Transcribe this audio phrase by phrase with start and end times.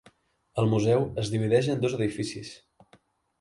[0.61, 2.51] El museu es divideix en dos edificis.